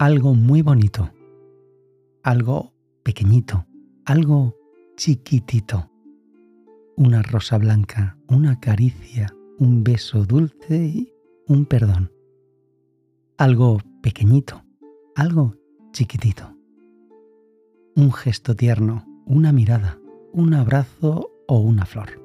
algo 0.00 0.34
muy 0.34 0.62
bonito, 0.62 1.10
algo 2.22 2.72
pequeñito, 3.02 3.66
algo 4.06 4.56
chiquitito. 4.96 5.90
Una 6.96 7.20
rosa 7.20 7.58
blanca, 7.58 8.16
una 8.26 8.58
caricia, 8.60 9.30
un 9.58 9.84
beso 9.84 10.24
dulce 10.24 10.86
y 10.86 11.12
un 11.46 11.66
perdón. 11.66 12.10
Algo 13.36 13.76
pequeñito, 14.00 14.62
algo 15.16 15.54
chiquitito. 15.92 16.56
Un 17.94 18.10
gesto 18.10 18.56
tierno, 18.56 19.04
una 19.26 19.52
mirada, 19.52 19.98
un 20.32 20.54
abrazo 20.54 21.30
o 21.46 21.58
una 21.58 21.84
flor. 21.84 22.19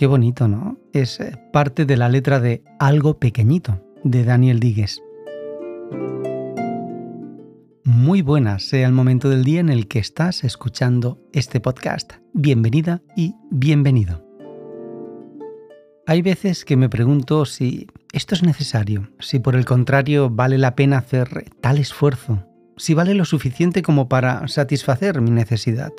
Qué 0.00 0.06
bonito, 0.06 0.48
¿no? 0.48 0.78
Es 0.94 1.20
eh, 1.20 1.36
parte 1.52 1.84
de 1.84 1.98
la 1.98 2.08
letra 2.08 2.40
de 2.40 2.62
Algo 2.78 3.18
Pequeñito, 3.18 3.84
de 4.02 4.24
Daniel 4.24 4.58
Díguez. 4.58 5.02
Muy 7.84 8.22
buenas 8.22 8.62
sea 8.62 8.86
el 8.86 8.94
momento 8.94 9.28
del 9.28 9.44
día 9.44 9.60
en 9.60 9.68
el 9.68 9.88
que 9.88 9.98
estás 9.98 10.42
escuchando 10.42 11.20
este 11.34 11.60
podcast. 11.60 12.14
Bienvenida 12.32 13.02
y 13.14 13.34
bienvenido. 13.50 14.24
Hay 16.06 16.22
veces 16.22 16.64
que 16.64 16.78
me 16.78 16.88
pregunto 16.88 17.44
si 17.44 17.86
esto 18.14 18.34
es 18.34 18.42
necesario, 18.42 19.10
si 19.18 19.38
por 19.38 19.54
el 19.54 19.66
contrario 19.66 20.30
vale 20.30 20.56
la 20.56 20.76
pena 20.76 20.96
hacer 20.96 21.50
tal 21.60 21.76
esfuerzo, 21.76 22.46
si 22.78 22.94
vale 22.94 23.12
lo 23.12 23.26
suficiente 23.26 23.82
como 23.82 24.08
para 24.08 24.48
satisfacer 24.48 25.20
mi 25.20 25.30
necesidad. 25.30 25.92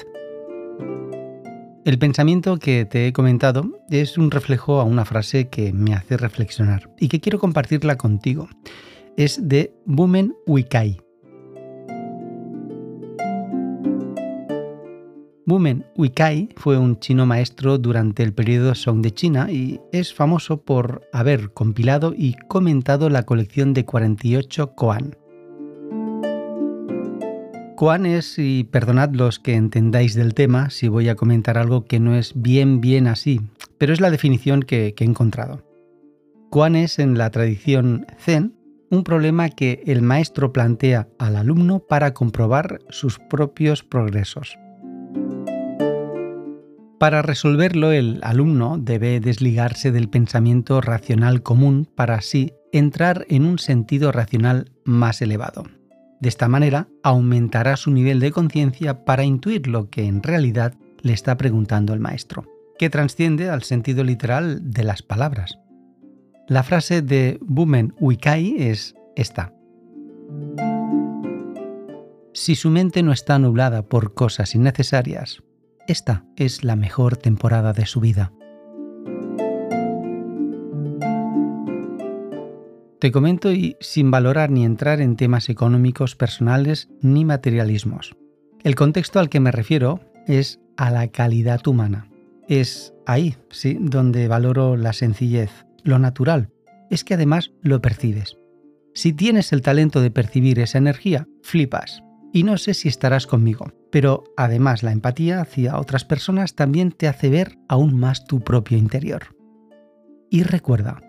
El 1.83 1.97
pensamiento 1.97 2.57
que 2.57 2.85
te 2.85 3.07
he 3.07 3.13
comentado 3.13 3.79
es 3.89 4.19
un 4.19 4.29
reflejo 4.29 4.79
a 4.79 4.83
una 4.83 5.03
frase 5.03 5.49
que 5.49 5.73
me 5.73 5.95
hace 5.95 6.15
reflexionar 6.15 6.87
y 6.99 7.07
que 7.07 7.19
quiero 7.19 7.39
compartirla 7.39 7.97
contigo. 7.97 8.47
Es 9.17 9.47
de 9.49 9.73
Bumen 9.85 10.35
Wikai. 10.45 11.01
Bumen 15.47 15.83
Wikai 15.97 16.49
fue 16.55 16.77
un 16.77 16.99
chino 16.99 17.25
maestro 17.25 17.79
durante 17.79 18.21
el 18.21 18.31
periodo 18.31 18.75
Song 18.75 19.01
de 19.01 19.11
China 19.11 19.51
y 19.51 19.79
es 19.91 20.13
famoso 20.13 20.61
por 20.61 21.01
haber 21.11 21.51
compilado 21.51 22.13
y 22.15 22.35
comentado 22.47 23.09
la 23.09 23.23
colección 23.23 23.73
de 23.73 23.85
48 23.85 24.75
Koan. 24.75 25.15
Koan 27.81 28.05
es, 28.05 28.37
y 28.37 28.63
perdonad 28.65 29.09
los 29.13 29.39
que 29.39 29.55
entendáis 29.55 30.13
del 30.13 30.35
tema 30.35 30.69
si 30.69 30.87
voy 30.87 31.09
a 31.09 31.15
comentar 31.15 31.57
algo 31.57 31.85
que 31.85 31.99
no 31.99 32.15
es 32.15 32.33
bien 32.35 32.79
bien 32.79 33.07
así, 33.07 33.41
pero 33.79 33.91
es 33.91 33.99
la 33.99 34.11
definición 34.11 34.61
que, 34.61 34.93
que 34.93 35.03
he 35.03 35.07
encontrado. 35.07 35.65
Koan 36.51 36.75
es 36.75 36.99
en 36.99 37.17
la 37.17 37.31
tradición 37.31 38.05
Zen 38.19 38.53
un 38.91 39.03
problema 39.03 39.49
que 39.49 39.81
el 39.87 40.03
maestro 40.03 40.53
plantea 40.53 41.07
al 41.17 41.35
alumno 41.35 41.79
para 41.79 42.13
comprobar 42.13 42.81
sus 42.89 43.17
propios 43.17 43.81
progresos. 43.81 44.59
Para 46.99 47.23
resolverlo, 47.23 47.91
el 47.91 48.19
alumno 48.21 48.77
debe 48.77 49.19
desligarse 49.19 49.91
del 49.91 50.07
pensamiento 50.07 50.81
racional 50.81 51.41
común 51.41 51.89
para 51.95 52.13
así 52.13 52.53
entrar 52.71 53.25
en 53.27 53.43
un 53.43 53.57
sentido 53.57 54.11
racional 54.11 54.71
más 54.85 55.23
elevado. 55.23 55.63
De 56.21 56.29
esta 56.29 56.47
manera, 56.47 56.87
aumentará 57.01 57.75
su 57.75 57.91
nivel 57.91 58.19
de 58.19 58.31
conciencia 58.31 59.03
para 59.05 59.23
intuir 59.23 59.67
lo 59.67 59.89
que 59.89 60.05
en 60.05 60.21
realidad 60.21 60.75
le 61.01 61.13
está 61.13 61.35
preguntando 61.35 61.93
el 61.93 61.99
maestro, 61.99 62.45
que 62.77 62.91
trasciende 62.91 63.49
al 63.49 63.63
sentido 63.63 64.03
literal 64.03 64.71
de 64.71 64.83
las 64.83 65.01
palabras. 65.01 65.57
La 66.47 66.61
frase 66.61 67.01
de 67.01 67.39
Bumen 67.41 67.95
Wikai 67.99 68.55
es 68.59 68.93
esta. 69.15 69.51
Si 72.33 72.55
su 72.55 72.69
mente 72.69 73.01
no 73.01 73.11
está 73.11 73.39
nublada 73.39 73.81
por 73.81 74.13
cosas 74.13 74.53
innecesarias, 74.53 75.41
esta 75.87 76.23
es 76.35 76.63
la 76.63 76.75
mejor 76.75 77.17
temporada 77.17 77.73
de 77.73 77.87
su 77.87 77.99
vida. 77.99 78.31
Te 83.01 83.11
comento 83.11 83.51
y 83.51 83.77
sin 83.79 84.11
valorar 84.11 84.51
ni 84.51 84.63
entrar 84.63 85.01
en 85.01 85.15
temas 85.15 85.49
económicos 85.49 86.15
personales 86.15 86.87
ni 87.01 87.25
materialismos. 87.25 88.15
El 88.63 88.75
contexto 88.75 89.19
al 89.19 89.27
que 89.27 89.39
me 89.39 89.49
refiero 89.49 90.01
es 90.27 90.59
a 90.77 90.91
la 90.91 91.07
calidad 91.07 91.65
humana. 91.65 92.11
Es 92.47 92.93
ahí, 93.07 93.37
sí, 93.49 93.75
donde 93.81 94.27
valoro 94.27 94.77
la 94.77 94.93
sencillez, 94.93 95.49
lo 95.83 95.97
natural. 95.97 96.49
Es 96.91 97.03
que 97.03 97.15
además 97.15 97.49
lo 97.63 97.81
percibes. 97.81 98.37
Si 98.93 99.13
tienes 99.13 99.51
el 99.51 99.63
talento 99.63 99.99
de 99.99 100.11
percibir 100.11 100.59
esa 100.59 100.77
energía, 100.77 101.27
flipas. 101.41 102.03
Y 102.31 102.43
no 102.43 102.59
sé 102.59 102.75
si 102.75 102.87
estarás 102.87 103.25
conmigo, 103.25 103.73
pero 103.91 104.25
además 104.37 104.83
la 104.83 104.91
empatía 104.91 105.41
hacia 105.41 105.79
otras 105.79 106.05
personas 106.05 106.53
también 106.53 106.91
te 106.91 107.07
hace 107.07 107.31
ver 107.31 107.57
aún 107.67 107.97
más 107.97 108.25
tu 108.25 108.41
propio 108.41 108.77
interior. 108.77 109.35
Y 110.29 110.43
recuerda, 110.43 111.01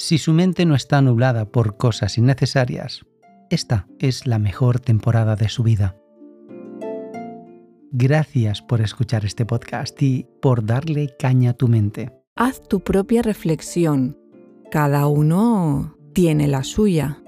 Si 0.00 0.16
su 0.16 0.32
mente 0.32 0.64
no 0.64 0.74
está 0.74 1.02
nublada 1.02 1.44
por 1.44 1.76
cosas 1.76 2.16
innecesarias, 2.16 3.04
esta 3.50 3.86
es 3.98 4.26
la 4.26 4.38
mejor 4.38 4.80
temporada 4.80 5.36
de 5.36 5.50
su 5.50 5.62
vida. 5.62 5.94
Gracias 7.92 8.62
por 8.62 8.80
escuchar 8.80 9.26
este 9.26 9.44
podcast 9.44 10.00
y 10.02 10.26
por 10.40 10.64
darle 10.64 11.14
caña 11.18 11.50
a 11.50 11.52
tu 11.52 11.68
mente. 11.68 12.10
Haz 12.34 12.62
tu 12.66 12.80
propia 12.80 13.20
reflexión. 13.20 14.16
Cada 14.70 15.06
uno 15.06 15.98
tiene 16.14 16.48
la 16.48 16.64
suya. 16.64 17.18